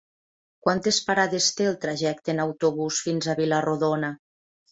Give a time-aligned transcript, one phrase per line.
[0.67, 4.13] Quantes parades té el trajecte en autobús fins a Vila-rodona?